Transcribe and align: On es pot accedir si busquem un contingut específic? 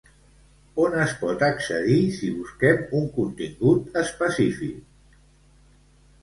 On 0.85 0.93
es 1.01 1.11
pot 1.19 1.43
accedir 1.47 1.97
si 2.15 2.29
busquem 2.37 2.81
un 3.01 3.05
contingut 3.19 4.01
específic? 4.03 5.21